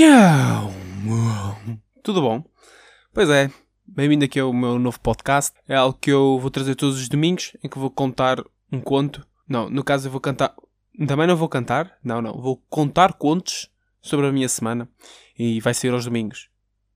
[0.00, 0.72] Tchau!
[2.02, 2.42] Tudo bom?
[3.12, 3.50] Pois é,
[3.86, 5.54] bem-vindo aqui ao meu novo podcast.
[5.68, 9.26] É algo que eu vou trazer todos os domingos, em que vou contar um conto.
[9.46, 10.54] Não, no caso eu vou cantar.
[11.06, 12.40] Também não vou cantar, não, não.
[12.40, 14.88] Vou contar contos sobre a minha semana
[15.38, 16.48] e vai sair aos domingos,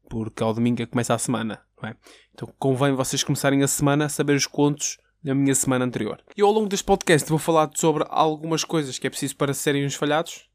[0.08, 1.96] porque ao domingo é que começa a semana, não é?
[2.32, 6.22] Então convém vocês começarem a semana a saber os contos da minha semana anterior.
[6.34, 9.84] E ao longo deste podcast vou falar sobre algumas coisas que é preciso para serem
[9.84, 10.48] uns falhados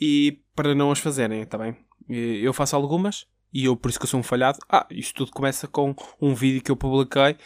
[0.00, 1.76] e para não as fazerem, está bem?
[2.08, 4.58] Eu faço algumas e eu por isso que eu sou um falhado.
[4.68, 7.36] Ah, isto tudo começa com um vídeo que eu publiquei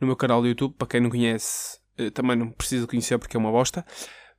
[0.00, 0.74] no meu canal do YouTube.
[0.76, 3.84] Para quem não conhece, eh, também não precisa conhecer porque é uma bosta.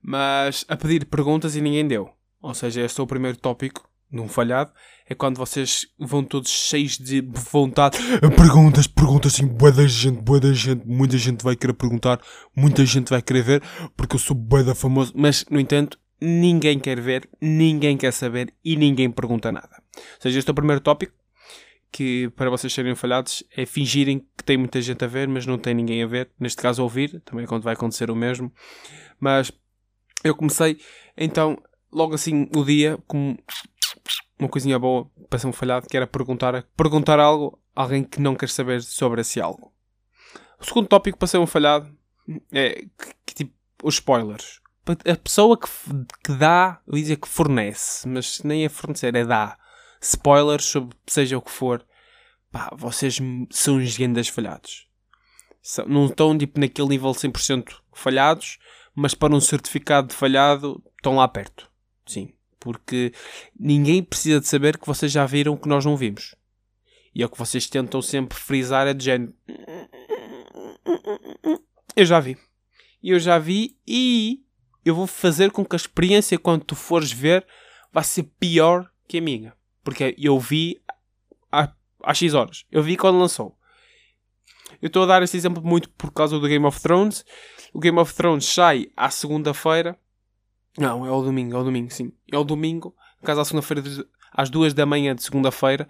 [0.01, 2.09] Mas a pedir perguntas e ninguém deu.
[2.41, 4.71] Ou seja, este é o primeiro tópico de um falhado.
[5.07, 7.21] É quando vocês vão todos cheios de
[7.51, 7.97] vontade.
[8.35, 10.85] Perguntas, perguntas assim, boa da gente, boa da gente.
[10.85, 12.21] Muita gente vai querer perguntar,
[12.55, 13.63] muita gente vai querer ver,
[13.97, 15.11] porque eu sou boa da famoso.
[15.15, 19.81] Mas, no entanto, ninguém quer ver, ninguém quer saber e ninguém pergunta nada.
[19.95, 21.13] Ou seja, este é o primeiro tópico
[21.95, 25.57] que para vocês serem falhados é fingirem que tem muita gente a ver, mas não
[25.57, 26.29] tem ninguém a ver.
[26.37, 28.51] Neste caso, ouvir, também quando vai acontecer o mesmo.
[29.17, 29.49] Mas
[30.21, 30.77] eu comecei,
[31.15, 31.57] então,
[31.89, 33.37] logo assim, o dia, com
[34.37, 38.19] uma coisinha boa para ser um falhado, que era perguntar, perguntar algo a alguém que
[38.19, 39.73] não quer saber sobre esse algo.
[40.59, 41.97] O segundo tópico para ser um falhado
[42.51, 45.67] é que, que tipo, os spoilers a pessoa que,
[46.23, 49.57] que dá, eu ia dizer que fornece, mas nem é fornecer, é dá
[50.01, 51.85] spoilers sobre seja o que for,
[52.51, 53.19] pá, vocês
[53.49, 54.87] são os grandes falhados.
[55.87, 58.59] Não estão tipo naquele nível 100% falhados,
[58.93, 61.69] mas para um certificado de falhado estão lá perto.
[62.05, 63.11] Sim, porque
[63.59, 66.35] ninguém precisa de saber que vocês já viram que nós não vimos.
[67.13, 69.33] E é o que vocês tentam sempre frisar é de género.
[71.95, 72.37] Eu já vi.
[73.01, 74.44] Eu já vi e
[74.85, 77.45] eu vou fazer com que a experiência quando tu fores ver
[77.91, 79.53] vai ser pior que a minha.
[79.83, 80.79] Porque eu vi
[81.51, 82.65] há X horas.
[82.71, 83.57] Eu vi quando lançou.
[84.81, 87.25] Eu estou a dar este exemplo muito por causa do Game of Thrones.
[87.73, 89.97] O Game of Thrones sai à segunda-feira.
[90.77, 92.11] Não, é ao domingo, é ao domingo, sim.
[92.31, 93.83] É ao domingo, no caso à segunda-feira,
[94.31, 95.87] às duas da manhã de segunda-feira.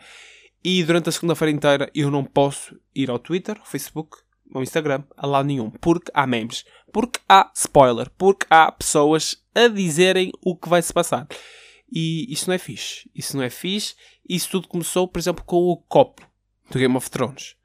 [0.64, 4.18] E durante a segunda-feira inteira eu não posso ir ao Twitter, ao Facebook,
[4.54, 5.70] ao Instagram, a lado nenhum.
[5.70, 6.64] Porque há memes
[6.96, 11.28] porque há spoiler, porque há pessoas a dizerem o que vai se passar.
[11.92, 13.12] E isso não é fixe.
[13.14, 13.96] Isso não é fixe.
[14.30, 16.26] Isso tudo começou, por exemplo, com o copo
[16.72, 17.58] do Game of Thrones.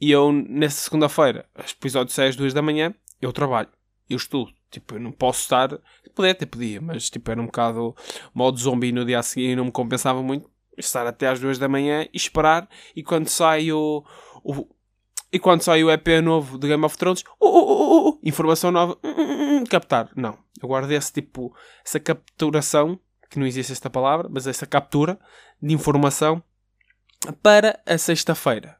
[0.00, 2.92] E eu, nessa segunda-feira, os episódios saem às duas da manhã,
[3.22, 3.68] eu trabalho.
[4.10, 4.52] Eu estudo.
[4.72, 5.68] Tipo, eu não posso estar...
[6.12, 7.94] Podia até podia, mas tipo, era um bocado
[8.34, 11.60] modo zombie no dia a seguir e não me compensava muito estar até às duas
[11.60, 12.68] da manhã e esperar.
[12.96, 14.04] E quando sai o,
[14.42, 14.66] o
[15.34, 18.96] e quando sai o EP novo de Game of Thrones, uh, uh, uh, informação nova,
[19.68, 20.08] captar.
[20.14, 20.38] Não.
[20.62, 21.52] Eu guardo esse tipo,
[21.84, 25.18] essa capturação, que não existe esta palavra, mas essa captura
[25.60, 26.40] de informação
[27.42, 28.78] para a sexta-feira.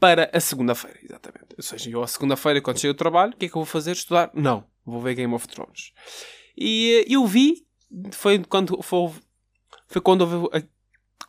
[0.00, 1.54] Para a segunda-feira, exatamente.
[1.56, 3.64] Ou seja, eu a segunda-feira, quando chego ao trabalho, o que é que eu vou
[3.64, 3.92] fazer?
[3.92, 4.32] Estudar?
[4.34, 4.66] Não.
[4.84, 5.92] Vou ver Game of Thrones.
[6.58, 7.64] E eu vi,
[8.10, 9.12] foi quando, foi,
[9.86, 10.68] foi quando houve,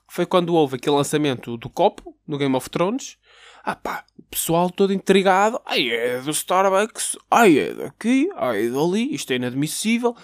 [0.10, 3.20] foi quando houve aquele lançamento do copo, no Game of Thrones,
[3.64, 8.70] ah pá, o pessoal todo intrigado, ai é do Starbucks, ai é daqui, ai é
[8.70, 10.16] dali, isto é inadmissível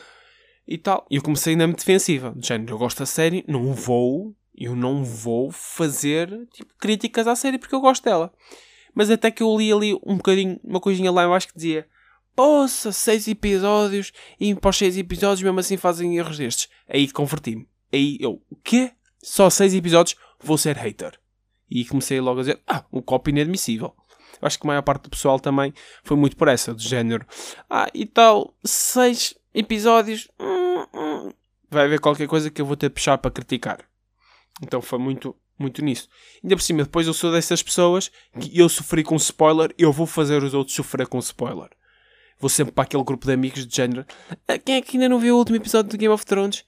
[0.68, 1.06] e tal.
[1.10, 5.04] E eu comecei na defensiva, de género, eu gosto da série, não vou, eu não
[5.04, 8.32] vou fazer tipo, críticas à série porque eu gosto dela.
[8.94, 11.88] Mas até que eu li ali um bocadinho, uma coisinha lá acho que dizia
[12.36, 16.70] Poça, seis episódios e os seis episódios mesmo assim fazem erros destes.
[16.88, 17.68] Aí converti-me.
[17.92, 18.92] Aí eu, o quê?
[19.22, 20.18] Só seis episódios?
[20.40, 21.21] Vou ser hater.
[21.72, 23.96] E comecei logo a dizer, ah, um copo inadmissível.
[24.42, 25.74] Eu acho que a maior parte do pessoal também
[26.04, 27.26] foi muito por essa, do género.
[27.70, 30.28] Ah, e tal, seis episódios.
[30.38, 31.32] Hum, hum,
[31.70, 33.80] vai haver qualquer coisa que eu vou ter de puxar para criticar.
[34.62, 36.10] Então foi muito, muito nisso.
[36.44, 40.06] Ainda por cima, depois eu sou dessas pessoas que eu sofri com spoiler, eu vou
[40.06, 41.70] fazer os outros sofrer com spoiler.
[42.38, 44.06] Vou sempre para aquele grupo de amigos de género.
[44.46, 46.66] Ah, quem é que ainda não viu o último episódio do Game of Thrones?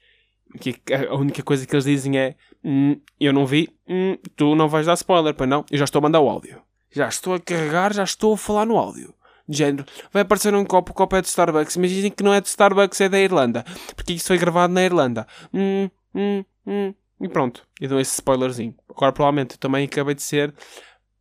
[0.60, 4.70] Que a única coisa que eles dizem é hum, eu não vi, hum, tu não
[4.70, 5.66] vais dar spoiler, para não?
[5.70, 6.62] Eu já estou a mandar o áudio.
[6.92, 9.14] Já estou a carregar, já estou a falar no áudio.
[9.48, 12.34] De género, vai aparecer um copo, o copo é de Starbucks, mas dizem que não
[12.34, 13.66] é de Starbucks, é da Irlanda.
[13.96, 15.28] Porque isso foi gravado na Irlanda.
[15.54, 16.94] Hum, hum, hum.
[17.20, 18.76] E pronto, e dou esse spoilerzinho.
[18.90, 20.54] Agora, provavelmente, eu também acabei de ser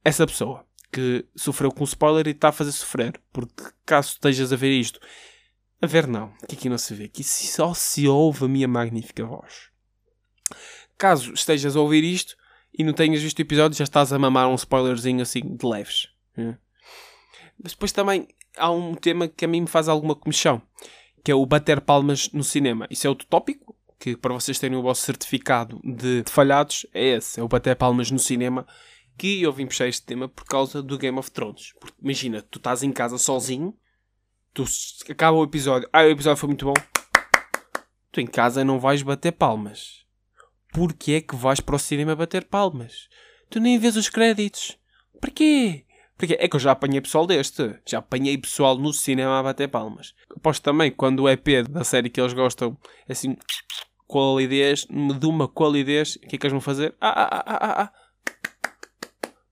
[0.04, 3.20] essa pessoa que sofreu com o spoiler e está a fazer sofrer.
[3.32, 5.00] Porque caso estejas a ver isto
[5.82, 6.32] a ver, não.
[6.48, 7.04] Que aqui não se vê.
[7.04, 9.68] Aqui só se ouve a minha magnífica voz.
[10.96, 12.36] Caso estejas a ouvir isto
[12.72, 16.08] e não tenhas visto o episódio, já estás a mamar um spoilerzinho assim de leves.
[16.36, 16.54] É.
[17.60, 20.62] Mas depois também há um tema que a mim me faz alguma comissão,
[21.24, 22.86] que é o bater palmas no cinema.
[22.88, 27.40] Isso é outro tópico, que para vocês terem o vosso certificado de falhados é esse,
[27.40, 28.64] é o bater palmas no cinema,
[29.18, 31.72] que eu vim puxar este tema por causa do Game of Thrones.
[31.80, 33.74] Porque, imagina, tu estás em casa sozinho,
[34.54, 34.64] tu
[35.10, 36.74] acaba o episódio, ah, o episódio foi muito bom,
[38.10, 40.02] tu em casa não vais bater palmas.
[40.72, 43.08] Porquê é que vais para o cinema bater palmas?
[43.50, 44.78] Tu nem vês os créditos.
[45.20, 45.84] Porquê?
[46.16, 47.78] Porque é que eu já apanhei pessoal deste.
[47.86, 50.14] Já apanhei pessoal no cinema a bater palmas.
[50.34, 52.78] Aposto também, quando o EP da série que eles gostam,
[53.08, 53.36] é assim,
[54.06, 56.94] qualidez, de uma qualidez, o que é que eles vão fazer?
[57.00, 57.92] Ah, ah, ah, ah, ah.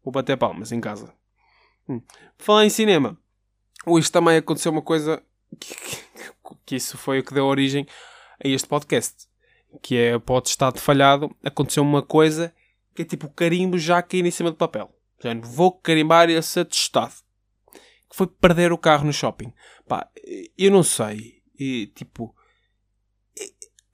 [0.03, 1.13] Vou bater palmas em casa.
[1.89, 2.01] Hum.
[2.39, 3.19] Falar em cinema.
[3.87, 5.23] Hoje também aconteceu uma coisa
[5.59, 7.87] que, que, que, isso foi o que deu origem
[8.43, 9.27] a este podcast.
[9.83, 12.53] Que é, pode estar falhado, aconteceu uma coisa
[12.95, 14.95] que é tipo carimbo já cair em cima do papel.
[15.23, 17.15] Já vou carimbar esse atestado.
[18.09, 19.53] Que foi perder o carro no shopping.
[19.87, 20.09] Pá,
[20.59, 21.41] eu não sei.
[21.59, 22.35] E, tipo,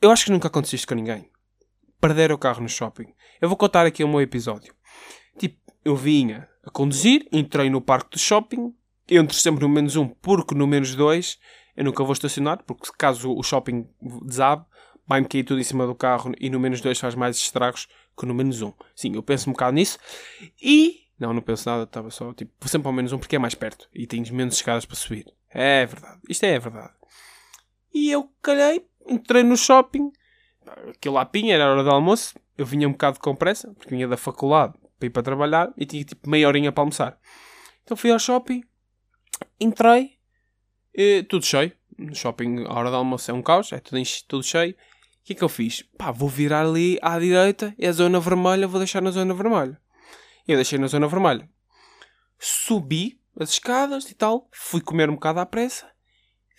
[0.00, 1.30] eu acho que nunca aconteceu isto com ninguém.
[2.00, 3.12] Perder o carro no shopping.
[3.40, 4.74] Eu vou contar aqui o meu episódio.
[5.38, 8.74] Tipo, eu vinha a conduzir, entrei no parque do shopping,
[9.08, 11.38] entro sempre no menos um, porque no menos dois
[11.76, 13.86] eu nunca vou estacionar, porque caso o shopping
[14.24, 14.64] desabe,
[15.06, 17.86] vai-me cair tudo em cima do carro e no menos dois faz mais estragos
[18.18, 18.72] que no menos um.
[18.94, 19.98] Sim, eu penso um bocado nisso.
[20.60, 21.04] E.
[21.18, 23.54] Não, não penso nada, estava só tipo, vou sempre ao menos um porque é mais
[23.54, 25.26] perto e tens menos escadas para subir.
[25.50, 26.92] É verdade, isto é verdade.
[27.94, 30.12] E eu calhei, entrei no shopping,
[30.90, 34.18] aquilo lá era hora do almoço, eu vinha um bocado com pressa, porque vinha da
[34.18, 37.18] faculdade para ir para trabalhar e tinha tipo meia horinha para almoçar.
[37.82, 38.62] Então fui ao shopping,
[39.60, 40.18] entrei,
[41.28, 41.72] tudo cheio.
[41.98, 44.72] No shopping, a hora do almoço é um caos, é tudo, tudo cheio.
[44.72, 45.82] O que é que eu fiz?
[45.96, 49.80] Pá, vou virar ali à direita, é a zona vermelha, vou deixar na zona vermelha.
[50.46, 51.48] Eu deixei na zona vermelha.
[52.38, 55.90] Subi as escadas e tal, fui comer um bocado à pressa,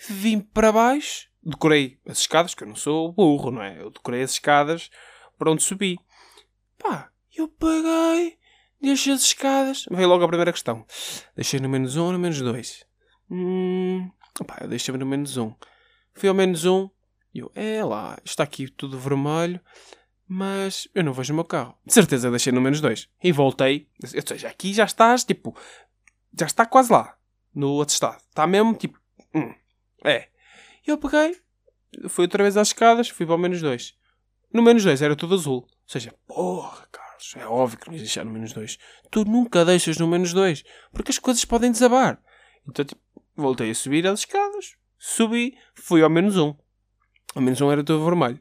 [0.09, 3.80] vim para baixo, decorei as escadas, que eu não sou burro, não é?
[3.80, 4.89] Eu decorei as escadas
[5.38, 5.97] para onde subi.
[6.77, 8.36] Pá, eu peguei,
[8.81, 9.85] deixei as escadas.
[9.89, 10.85] Veio logo a primeira questão.
[11.35, 12.85] Deixei no menos um ou no menos dois?
[13.29, 14.09] Hum,
[14.45, 15.53] pá, eu deixei no menos um.
[16.13, 16.89] Fui ao menos um
[17.33, 19.59] e eu, é lá, está aqui tudo vermelho,
[20.27, 21.77] mas eu não vejo o meu carro.
[21.85, 23.07] De certeza deixei no menos dois.
[23.24, 23.88] E voltei.
[24.03, 25.56] Ou seja, aqui já estás, tipo,
[26.33, 27.15] já está quase lá,
[27.53, 28.18] no atestado.
[28.30, 29.00] Está mesmo, tipo,
[29.35, 29.53] hum,
[30.03, 30.30] é.
[30.85, 31.38] E eu peguei,
[32.07, 33.95] fui outra vez às escadas, fui para o menos 2.
[34.53, 35.68] No menos 2 era tudo azul.
[35.68, 38.77] Ou seja, porra, Carlos, é óbvio que não ias deixar no menos 2.
[39.09, 42.21] Tu nunca deixas no menos 2, porque as coisas podem desabar.
[42.67, 43.01] Então, tipo,
[43.35, 46.55] voltei a subir as escadas, subi, fui ao menos 1.
[47.35, 48.39] Ao menos 1 era tudo vermelho.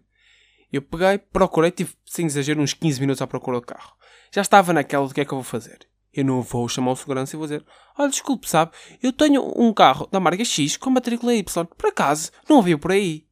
[0.73, 3.95] Eu peguei, procurei, tive, sem exagero, uns 15 minutos à procura do carro.
[4.33, 5.89] Já estava naquela do que é que eu vou fazer.
[6.13, 7.65] Eu não vou chamar o segurança e vou dizer:
[7.97, 8.73] Olha, desculpe, sabe,
[9.03, 11.67] eu tenho um carro da marca X com matrícula Y.
[11.67, 13.27] Por acaso, não viu por aí?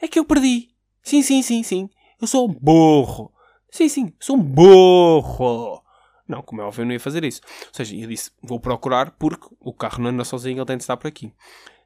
[0.00, 0.70] É que eu perdi.
[1.02, 1.90] Sim, sim, sim, sim.
[2.20, 3.32] Eu sou um burro.
[3.70, 5.82] Sim, sim, sou um burro.
[6.26, 7.40] Não, como é óbvio, eu não ia fazer isso.
[7.68, 10.82] Ou seja, eu disse: Vou procurar porque o carro não anda sozinho, ele tem de
[10.82, 11.32] estar por aqui.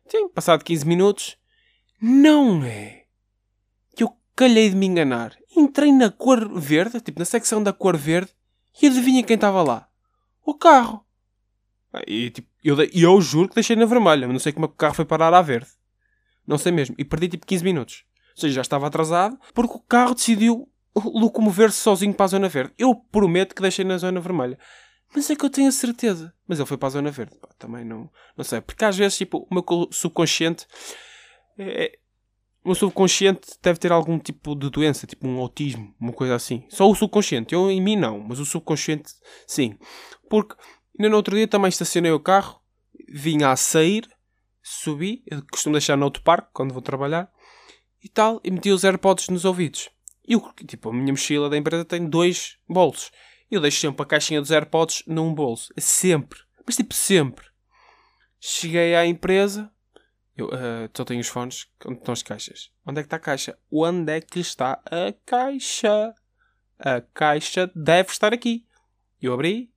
[0.06, 1.36] Sim, passado 15 minutos,
[2.00, 3.04] não é.
[3.98, 5.36] Eu calhei de me enganar.
[5.56, 8.32] Entrei na cor verde, tipo na secção da cor verde,
[8.82, 9.88] e adivinha quem estava lá?
[10.44, 11.04] o carro.
[12.06, 14.74] E tipo, eu, eu juro que deixei na vermelha, mas não sei como é que
[14.74, 15.70] o carro foi parar à verde.
[16.46, 16.94] Não sei mesmo.
[16.98, 18.05] E perdi tipo 15 minutos.
[18.34, 22.72] Ou seja, já estava atrasado porque o carro decidiu locomover-se sozinho para a zona verde.
[22.79, 24.58] Eu prometo que deixei na zona vermelha.
[25.15, 26.32] Mas é que eu tenho a certeza.
[26.46, 27.36] Mas ele foi para a zona verde.
[27.36, 28.60] Pá, também não, não sei.
[28.60, 30.67] Porque às vezes, tipo, o meu subconsciente.
[31.58, 31.98] É,
[32.65, 36.65] o meu subconsciente deve ter algum tipo de doença, tipo um autismo, uma coisa assim.
[36.69, 37.55] Só o subconsciente.
[37.55, 39.13] Eu em mim não, mas o subconsciente
[39.46, 39.79] sim.
[40.29, 40.56] Porque
[40.98, 42.58] ainda no outro dia também estacionei o carro,
[43.08, 44.08] vinha a sair,
[44.63, 47.31] subi, eu costumo deixar no outro parque quando vou trabalhar
[48.03, 49.91] e tal, e meti os AirPods nos ouvidos.
[50.26, 53.10] E eu, tipo, a minha mochila da empresa tem dois bolsos.
[53.50, 55.72] Eu deixo sempre a caixinha dos AirPods num bolso.
[55.78, 56.40] Sempre.
[56.66, 57.46] Mas tipo, sempre.
[58.40, 59.70] Cheguei à empresa.
[60.36, 61.69] Eu uh, só tenho os fones.
[61.84, 62.70] Onde estão as caixas?
[62.86, 63.58] Onde é que está a caixa?
[63.70, 66.14] Onde é que está a caixa?
[66.78, 68.66] A caixa deve estar aqui.
[69.22, 69.70] Eu abri,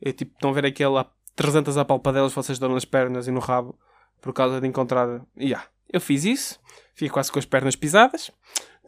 [0.00, 3.78] eu, tipo, estão a ver aquela 300 apalpadelas vocês dão nas pernas e no rabo
[4.20, 5.24] por causa de encontrar.
[5.36, 5.66] Yeah.
[5.92, 6.60] Eu fiz isso,
[6.94, 8.30] fiquei quase com as pernas pisadas,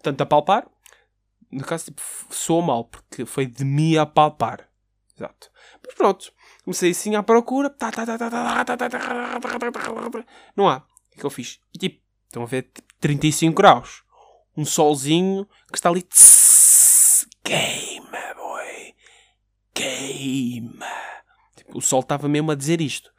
[0.03, 0.67] tanto a palpar.
[1.55, 4.69] No caso, tipo, soou mal, porque foi de mim a palpar.
[5.17, 5.51] Exato.
[5.85, 6.33] Mas pronto,
[6.65, 7.75] comecei assim à procura.
[10.57, 10.79] Não há.
[10.79, 11.61] O que é eu fiz?
[11.73, 12.71] E tipo, estão a ver
[13.01, 14.03] 35 graus.
[14.57, 16.05] Um solzinho que está ali.
[17.45, 18.95] Queima, boy.
[19.73, 21.05] Queima
[21.75, 23.13] o sol estava mesmo a dizer isto.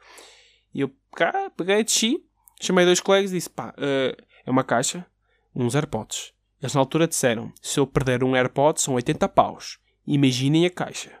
[0.74, 2.24] E eu cá, peguei, desci,
[2.60, 5.06] chamei dois colegas e disse: pá, uh, é uma caixa,
[5.54, 6.32] uns AirPods.
[6.60, 9.78] Eles na altura disseram: se eu perder um AirPod são 80 paus.
[10.06, 11.12] Imaginem a caixa.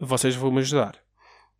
[0.00, 0.96] Vocês vão-me ajudar.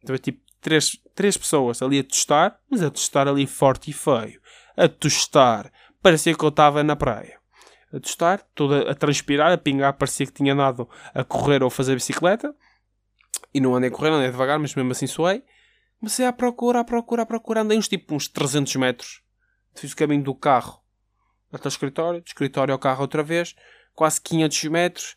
[0.02, 3.94] Então é tipo três, três pessoas ali a testar, mas a testar ali forte e
[3.94, 4.40] feio.
[4.76, 5.72] A testar.
[6.02, 7.38] Parecia que eu estava na praia.
[7.92, 11.70] A testar, toda a transpirar, a pingar, parecia que tinha andado a correr ou a
[11.70, 12.54] fazer bicicleta.
[13.54, 15.42] E não andei a correr, andei devagar, mas mesmo assim suei.
[15.98, 17.60] Comecei a procurar, a procurar, a procurar.
[17.62, 19.22] Andei uns tipo uns 300 metros.
[19.74, 20.82] Fiz o caminho do carro
[21.56, 23.54] até o escritório, do escritório ao carro outra vez,
[23.94, 25.16] quase 500 metros.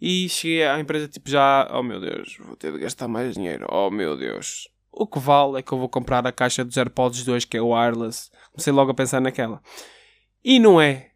[0.00, 3.66] E cheguei à empresa tipo já, oh meu Deus, vou ter de gastar mais dinheiro,
[3.70, 4.68] oh meu Deus.
[4.90, 7.62] O que vale é que eu vou comprar a caixa dos AirPods 2, que é
[7.62, 8.30] o wireless.
[8.50, 9.62] Comecei logo a pensar naquela.
[10.44, 11.12] E não é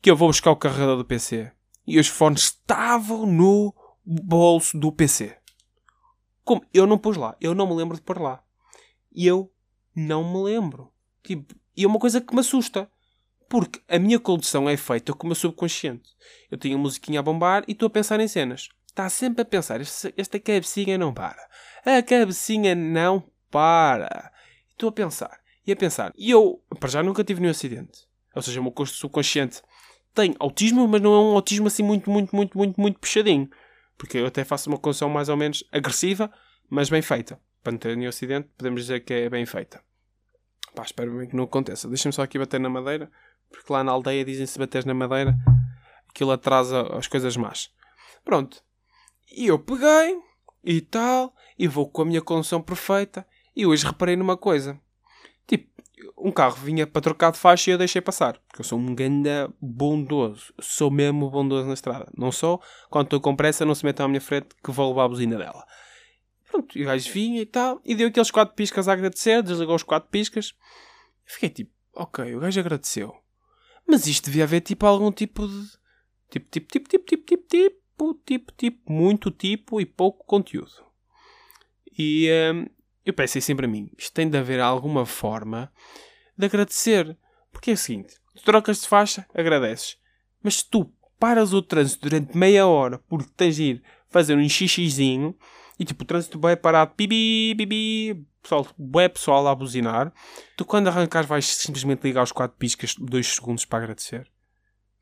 [0.00, 1.50] que eu vou buscar o carregador do PC.
[1.86, 5.36] E os fones estavam no bolso do PC.
[6.44, 6.64] Como?
[6.72, 7.36] Eu não pus lá.
[7.40, 8.40] Eu não me lembro de pôr lá.
[9.12, 9.52] E eu
[9.94, 10.92] não me lembro.
[11.24, 12.88] Tipo, e é uma coisa que me assusta.
[13.48, 16.10] Porque a minha condução é feita com o meu subconsciente.
[16.50, 18.68] Eu tenho a musiquinha a bombar e estou a pensar em cenas.
[18.88, 21.46] Está sempre a pensar, esta cabecinha não para.
[21.84, 24.32] A cabecinha não para.
[24.70, 26.12] Estou a pensar e a pensar.
[26.16, 28.06] E eu, para já, nunca tive nenhum acidente.
[28.34, 29.62] Ou seja, o meu subconsciente
[30.14, 33.50] tem autismo, mas não é um autismo assim muito, muito, muito, muito, muito puxadinho.
[33.98, 36.30] Porque eu até faço uma condução mais ou menos agressiva,
[36.68, 37.40] mas bem feita.
[37.62, 39.82] Para não ter nenhum acidente, podemos dizer que é bem feita.
[40.74, 41.88] Pá, espero bem que não aconteça.
[41.88, 43.10] Deixa-me só aqui bater na madeira,
[43.56, 45.36] porque lá na aldeia dizem se bateres na madeira,
[46.08, 47.70] aquilo atrasa as coisas más.
[48.24, 48.62] Pronto.
[49.30, 50.18] E eu peguei
[50.62, 53.26] e tal, e vou com a minha condução perfeita.
[53.54, 54.78] E hoje reparei numa coisa.
[55.46, 55.70] Tipo,
[56.18, 58.38] um carro vinha para trocar de faixa e eu deixei passar.
[58.46, 60.52] Porque eu sou um ganda bondoso.
[60.60, 62.06] Sou mesmo bondoso na estrada.
[62.16, 65.04] Não sou, quando estou com pressa, não se metam à minha frente que vou levar
[65.04, 65.64] a buzina dela.
[66.50, 69.74] Pronto, e o gajo vinha e tal, e deu aqueles quatro piscas a agradecer, desligou
[69.74, 70.54] os quatro piscas.
[71.24, 73.14] Fiquei tipo, ok, o gajo agradeceu.
[73.86, 75.68] Mas isto devia haver tipo algum tipo de.
[76.30, 80.84] Tipo, tipo, tipo, tipo, tipo, tipo, tipo, tipo, tipo, muito tipo e pouco conteúdo.
[81.96, 82.66] E hum,
[83.04, 85.72] eu pensei sempre a mim, isto tem de haver alguma forma
[86.36, 87.16] de agradecer.
[87.52, 89.96] Porque é o seguinte, tu trocas de faixa, agradeces.
[90.42, 94.48] Mas se tu paras o trânsito durante meia hora porque tens de ir fazer um
[94.48, 95.34] xixizinho,
[95.78, 100.12] e tipo, o trânsito vai parado, bibi, bibi, pessoal, bué pessoal a buzinar.
[100.56, 104.26] Tu quando arrancares vais simplesmente ligar os quatro piscas dois segundos para agradecer.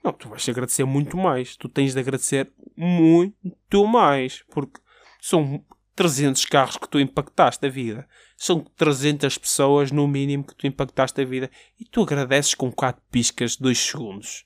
[0.02, 1.57] Não, tu vais agradecer muito mais.
[1.57, 4.45] Tu tens de agradecer muito mais.
[4.50, 4.81] Porque
[5.21, 5.64] são
[5.95, 8.07] 300 carros que tu impactaste a vida.
[8.37, 11.50] São 300 pessoas no mínimo que tu impactaste a vida.
[11.81, 14.45] E tu agradeces com quatro piscas dois segundos.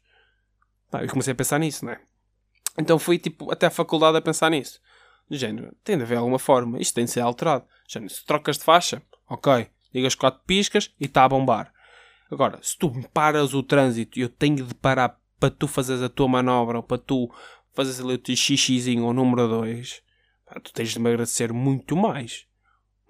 [0.93, 2.01] eu comecei a pensar nisso, não é?
[2.79, 4.81] Então fui tipo até a faculdade a pensar nisso.
[5.29, 7.65] Do género, tem de haver alguma forma, isto tem de ser alterado.
[7.87, 11.73] Género, se trocas de faixa, ok, ligas quatro piscas e está a bombar.
[12.31, 16.09] Agora, se tu paras o trânsito e eu tenho de parar para tu fazeres a
[16.09, 17.31] tua manobra ou para tu
[17.73, 20.03] fazeres ali o teu xixizinho ou número 2,
[20.63, 22.47] tu tens de me agradecer muito mais.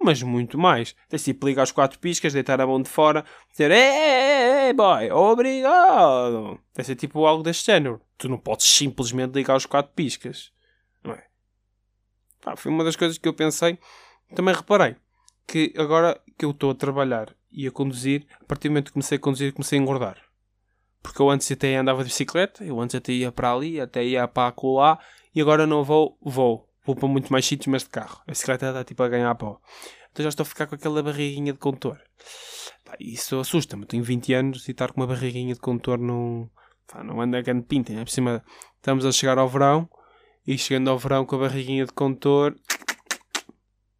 [0.01, 0.95] Mas muito mais.
[1.09, 6.57] Tens de ligar os quatro piscas, deitar a mão de fora, dizer ei, boy, obrigado.
[6.73, 8.01] Deve ser tipo algo deste género.
[8.17, 10.51] Tu não podes simplesmente ligar os quatro piscas.
[12.41, 13.77] Pá, foi uma das coisas que eu pensei.
[14.35, 14.95] Também reparei
[15.47, 18.93] que agora que eu estou a trabalhar e a conduzir, a partir do momento que
[18.93, 20.17] comecei a conduzir, comecei a engordar.
[21.01, 24.27] Porque eu antes até andava de bicicleta, eu antes até ia para ali, até ia
[24.27, 24.99] para lá,
[25.33, 26.69] e agora não vou, vou.
[26.85, 28.21] Vou para muito mais sítios, mas de carro.
[28.27, 29.59] A bicicleta está tipo a ganhar pó.
[30.11, 31.99] Então já estou a ficar com aquela barriguinha de condutor.
[32.99, 33.85] Isso assusta-me.
[33.85, 36.49] Tenho 20 anos e estar com uma barriguinha de condutor não,
[37.03, 37.93] não anda grande pinta.
[37.93, 38.43] Por cima,
[38.75, 39.89] estamos a chegar ao verão
[40.49, 42.59] e chegando ao verão com a barriguinha de condutor,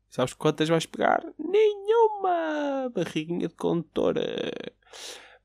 [0.10, 1.24] sabes quantas vais pegar?
[1.38, 2.89] Nenhuma!
[2.91, 4.51] Barriguinha de condutora.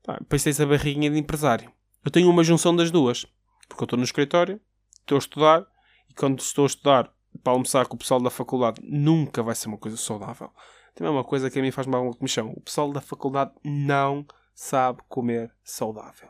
[0.01, 1.71] Pá, depois tens a barriguinha de empresário.
[2.03, 3.27] Eu tenho uma junção das duas.
[3.69, 4.59] Porque eu estou no escritório,
[4.99, 5.67] estou a estudar,
[6.09, 9.67] e quando estou a estudar para almoçar com o pessoal da faculdade, nunca vai ser
[9.67, 10.49] uma coisa saudável.
[10.95, 12.49] Também é uma coisa que a mim faz mal uma comissão.
[12.49, 16.29] O pessoal da faculdade não sabe comer saudável.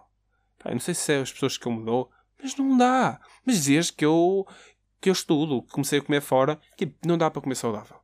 [0.61, 2.11] Pá, não sei se é as pessoas que eu me dou,
[2.41, 3.19] mas não dá.
[3.45, 4.45] Mas dizias que eu,
[5.01, 7.97] que eu estudo, que comecei a comer fora, que não dá para comer saudável.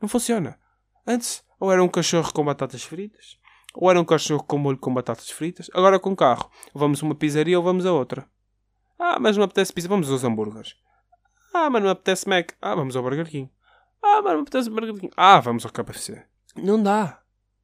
[0.00, 0.58] Não funciona.
[1.06, 3.38] Antes, ou era um cachorro com batatas fritas,
[3.74, 5.68] ou era um cachorro com molho com batatas fritas.
[5.74, 6.50] Agora com carro.
[6.72, 8.26] Vamos a uma pizzaria ou vamos a outra.
[8.98, 10.76] Ah, mas não apetece pizza, vamos aos hambúrgueres.
[11.52, 12.52] Ah, mas não apetece Mac.
[12.62, 13.50] Ah, vamos ao Burger King.
[14.02, 15.12] Ah, mas não apetece Burger King.
[15.16, 16.24] Ah, vamos ao KFC.
[16.56, 17.20] Não dá.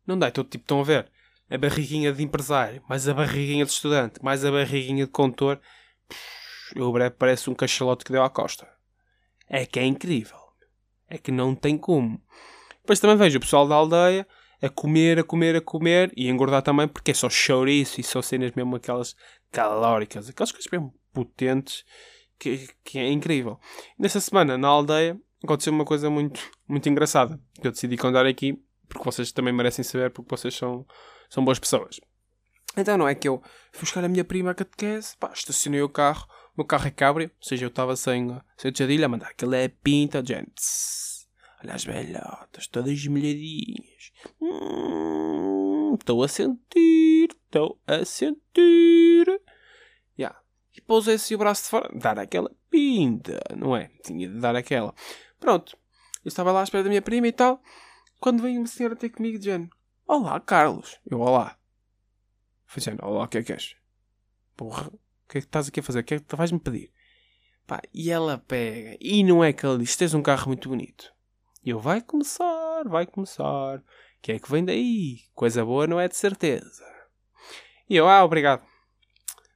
[0.07, 0.29] Não dá.
[0.29, 1.11] Então, tipo, estão a ver.
[1.49, 5.61] A barriguinha de empresário, mais a barriguinha de estudante, mais a barriguinha de condutor
[6.77, 8.69] o breve parece um cachalote que deu à costa.
[9.49, 10.39] É que é incrível.
[11.09, 12.23] É que não tem como.
[12.81, 14.27] Depois também vejo o pessoal da aldeia
[14.63, 18.23] a comer, a comer, a comer e engordar também porque é só chouriço e só
[18.23, 19.17] cenas mesmo aquelas
[19.51, 21.85] calóricas, aquelas coisas mesmo potentes
[22.39, 23.59] que, que é incrível.
[23.99, 28.63] Nessa semana, na aldeia, aconteceu uma coisa muito, muito engraçada que eu decidi contar aqui
[28.91, 30.85] porque vocês também merecem saber, porque vocês são,
[31.31, 32.01] são boas pessoas.
[32.77, 35.89] Então não é que eu fui buscar a minha prima a catequese, pá, estacionei o
[35.89, 39.29] carro, o meu carro é cabrio, ou seja, eu estava sem, sem tejadilha a mandar
[39.29, 40.63] aquilo é pinta, gente.
[41.63, 44.13] Olha as velhotas, todas molhadinhas.
[44.41, 49.27] Hum, estou a sentir, estou a sentir.
[50.19, 50.41] Yeah.
[50.75, 53.91] E pousei assim o braço de fora, dar aquela pinta, não é?
[54.05, 54.95] Tinha de dar aquela.
[55.39, 55.77] Pronto,
[56.25, 57.63] eu estava lá à espera da minha prima e tal.
[58.19, 59.69] Quando vem uma senhora ter comigo, dizendo:
[60.07, 60.99] Olá, Carlos.
[61.11, 61.60] Eu, olá.
[62.71, 63.75] Foi dizendo: Olá, o que é que és?
[64.57, 65.99] Porra, o que é que estás aqui a fazer?
[65.99, 66.93] O que é que vais-me pedir?
[67.67, 71.13] Pá, e ela pega, e não é que ela diz: Tens um carro muito bonito.
[71.65, 73.79] E eu: Vai começar, vai começar.
[73.79, 73.83] O
[74.23, 75.19] que é que vem daí?
[75.35, 76.85] Coisa boa não é de certeza.
[77.89, 78.65] E eu: Ah, obrigado.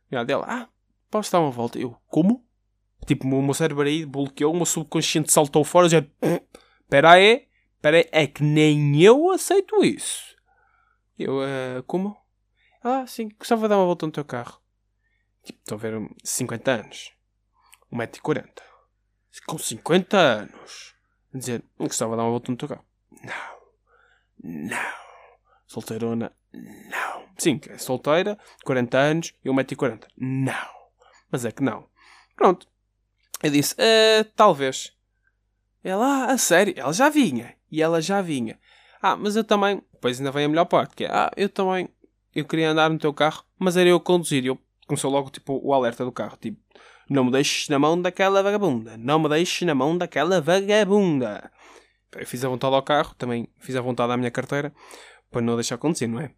[0.06, 0.30] Obrigado.
[0.30, 0.68] Ela: Ah,
[1.09, 1.78] posso dar uma volta?
[1.78, 2.44] Eu: Como?
[3.06, 6.04] Tipo, o meu cérebro aí bloqueou, o meu subconsciente saltou fora, já.
[6.83, 10.35] Espera aí Espera aí, é que nem eu aceito isso.
[11.16, 12.24] Eu, uh, como?
[12.84, 14.60] Ah, sim, gostava de dar uma volta no teu carro.
[15.42, 17.12] Tipo, estou a ver 50 anos.
[17.90, 18.46] 1,40m.
[19.46, 20.94] Com 50 anos.
[21.32, 22.84] Dizer, gostava de dar uma volta no teu carro.
[23.22, 24.68] Não.
[24.68, 24.94] Não.
[25.66, 26.32] Solteirona.
[26.52, 27.24] Não.
[27.38, 30.06] Sim, é solteira, 40 anos e 1,40m.
[30.16, 30.74] Não.
[31.30, 31.88] Mas é que não.
[32.36, 32.68] Pronto.
[33.42, 34.94] Eu disse, uh, talvez.
[35.82, 38.58] Ela, ah, a sério, ela já vinha e ela já vinha.
[39.02, 39.82] Ah, mas eu também.
[39.92, 41.10] Depois ainda vem a melhor parte, que é.
[41.10, 41.88] Ah, eu também.
[42.34, 44.44] Eu queria andar no teu carro, mas era eu a conduzir.
[44.44, 46.36] Eu começou logo tipo o alerta do carro.
[46.36, 46.60] Tipo,
[47.08, 48.96] não me deixes na mão daquela vagabunda.
[48.96, 51.50] Não me deixes na mão daquela vagabunda.
[52.16, 54.72] Eu fiz a vontade ao carro, também fiz a vontade à minha carteira,
[55.30, 56.32] para não deixar conduzir, não é?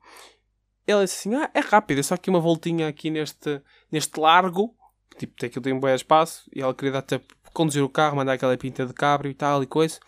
[0.87, 4.75] Ele disse assim: Ah, é rápido, é só aqui uma voltinha aqui neste, neste largo.
[5.19, 6.49] Tipo, tem que tenho um bom espaço.
[6.55, 9.63] E ela queria dar tipo, conduzir o carro, mandar aquela pinta de cabrio e tal
[9.63, 9.99] e coisa.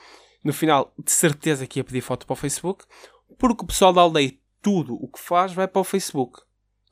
[0.44, 2.84] No final, de certeza que ia pedir foto para o Facebook,
[3.38, 6.40] porque o pessoal da aldeia, tudo o que faz, vai para o Facebook.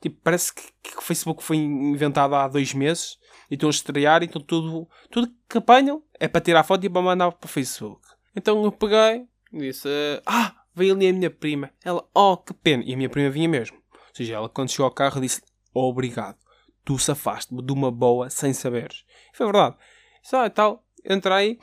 [0.01, 3.17] Tipo, parece que, que o Facebook foi inventado há dois meses
[3.49, 7.01] e estão a estrear, então tudo, tudo que apanham é para tirar foto e para
[7.01, 8.01] mandar para o Facebook.
[8.35, 9.89] Então eu peguei e disse:
[10.25, 11.71] Ah, veio ali a minha prima.
[11.83, 12.83] Ela, oh, que pena.
[12.85, 13.77] E a minha prima vinha mesmo.
[13.91, 15.41] Ou seja, ela quando chegou ao carro disse:
[15.73, 16.37] Obrigado,
[16.85, 19.03] tu safaste-me de uma boa sem saberes.
[19.33, 19.75] E foi verdade.
[20.21, 21.57] Só e tal, entrei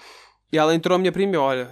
[0.54, 1.68] e ela entrou a minha prima olha,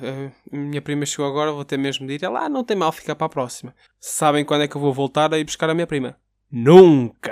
[0.52, 2.24] a minha prima chegou agora, vou ter mesmo de ir.
[2.24, 3.72] Ela, ah, não tem mal, fica para a próxima.
[4.00, 6.16] Sabem quando é que eu vou voltar a ir buscar a minha prima?
[6.50, 7.30] Nunca!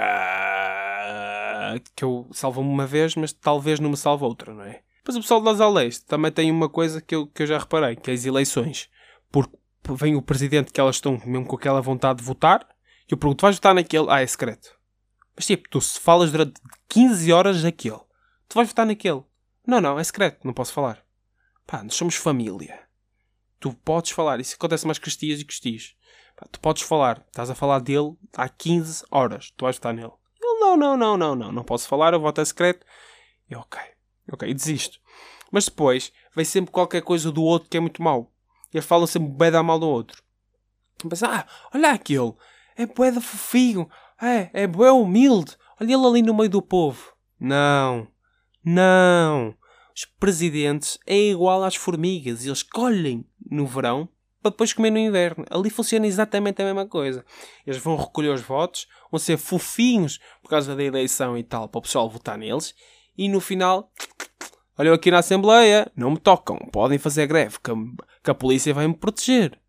[1.97, 4.81] Que eu salvo-me uma vez, mas talvez não me salve outra, não é?
[5.05, 7.97] Mas o pessoal das aldeias também tem uma coisa que eu, que eu já reparei,
[7.97, 8.89] que é as eleições.
[9.33, 9.57] Porque
[9.89, 12.65] vem o presidente que elas estão mesmo com aquela vontade de votar,
[13.09, 14.07] e eu pergunto, vais votar naquele?
[14.09, 14.79] Ah, é secreto.
[15.35, 17.99] Mas tipo, tu se falas durante 15 horas daquele,
[18.49, 19.25] tu vais votar naquele.
[19.67, 21.10] Não, não, é secreto, não posso falar.
[21.71, 22.81] Pá, nós somos família.
[23.61, 24.41] Tu podes falar.
[24.41, 25.95] Isso acontece mais com e com os
[26.51, 27.25] tu podes falar.
[27.29, 29.53] Estás a falar dele há 15 horas.
[29.57, 30.11] Tu vais estar nele.
[30.43, 31.53] Ele, não, não, não, não, não.
[31.53, 32.13] Não posso falar.
[32.13, 32.85] Eu voto a secreto.
[33.49, 33.81] E ok.
[34.33, 34.99] Ok, desisto.
[35.53, 38.33] Mas depois, vem sempre qualquer coisa do outro que é muito mau.
[38.75, 40.25] E eles falam sempre bem da mal do outro.
[41.05, 42.35] Mas, ah, olha aquele.
[42.77, 43.89] É bué da fofinho.
[44.21, 45.57] É, é bué humilde.
[45.81, 47.13] Olha ele ali no meio do povo.
[47.39, 48.09] Não.
[48.65, 49.57] Não
[50.05, 52.45] presidentes é igual às formigas.
[52.45, 54.09] Eles colhem no verão
[54.43, 55.45] para depois comer no inverno.
[55.51, 57.25] Ali funciona exatamente a mesma coisa.
[57.67, 61.79] Eles vão recolher os votos, vão ser fofinhos por causa da eleição e tal, para
[61.79, 62.75] o pessoal votar neles.
[63.17, 63.93] E no final,
[64.79, 67.75] olha aqui na Assembleia, não me tocam, podem fazer greve, que a,
[68.23, 69.61] que a polícia vai me proteger.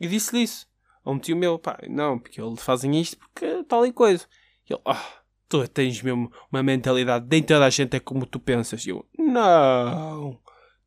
[0.00, 0.66] E disse-lhe isso.
[1.04, 4.26] A um tio meu, pá, não, porque eles fazem isto porque tal e coisa.
[4.68, 8.38] E ele, ah, tu tens mesmo uma mentalidade, nem toda a gente é como tu
[8.38, 8.86] pensas.
[8.86, 10.38] E eu, não,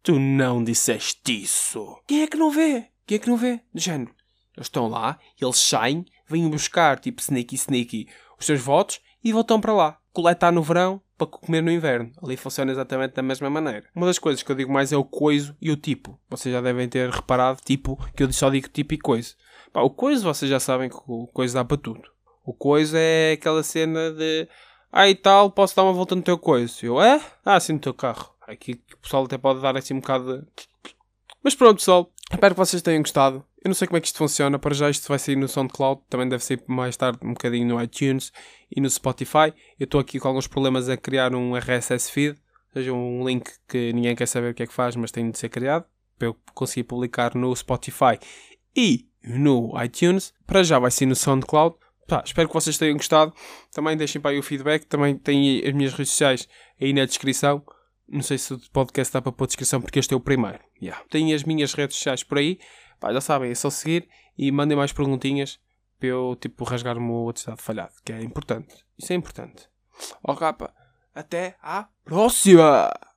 [0.03, 2.01] tu não disseste isso.
[2.07, 2.87] Quem é que não vê?
[3.05, 3.61] Quem é que não vê?
[3.73, 4.11] De género,
[4.55, 9.61] eles estão lá, eles saem, vêm buscar, tipo sneaky sneaky, os seus votos e voltam
[9.61, 9.97] para lá.
[10.11, 12.11] Coletar no verão para comer no inverno.
[12.21, 13.85] Ali funciona exatamente da mesma maneira.
[13.95, 16.19] Uma das coisas que eu digo mais é o coiso e o tipo.
[16.29, 19.35] Vocês já devem ter reparado, tipo, que eu só digo tipo e coiso.
[19.71, 22.01] Pá, o coiso vocês já sabem que o coiso dá para tudo.
[22.47, 24.47] O coisa é aquela cena de.
[24.89, 26.73] Ah, e tal, posso dar uma volta no teu coisa.
[26.81, 27.21] Eu, é?
[27.43, 28.33] Ah, sim, no teu carro.
[28.47, 30.47] Aqui o pessoal até pode dar assim um bocado de.
[31.43, 32.09] Mas pronto, pessoal.
[32.31, 33.43] Espero que vocês tenham gostado.
[33.61, 34.57] Eu não sei como é que isto funciona.
[34.57, 36.03] Para já isto vai sair no SoundCloud.
[36.09, 38.31] Também deve sair mais tarde um bocadinho no iTunes
[38.73, 39.53] e no Spotify.
[39.77, 42.37] Eu estou aqui com alguns problemas a criar um RSS feed.
[42.67, 45.29] Ou seja, um link que ninguém quer saber o que é que faz, mas tem
[45.29, 45.83] de ser criado.
[46.17, 48.17] Para eu conseguir publicar no Spotify
[48.73, 50.33] e no iTunes.
[50.45, 51.75] Para já vai ser no SoundCloud
[52.07, 53.33] pá, espero que vocês tenham gostado.
[53.71, 54.85] Também deixem para aí o feedback.
[54.85, 56.47] Também têm as minhas redes sociais
[56.79, 57.63] aí na descrição.
[58.07, 60.59] Não sei se o podcast dá para pôr descrição porque este é o primeiro.
[60.81, 61.03] Yeah.
[61.09, 62.59] Tenho as minhas redes sociais por aí.
[62.99, 65.59] Pá, já sabem, é só seguir e mandem mais perguntinhas
[65.99, 68.85] para eu tipo rasgar o meu estado falhado, que é importante.
[68.97, 69.67] Isso é importante.
[70.23, 70.73] Ó capa,
[71.13, 73.16] até à próxima!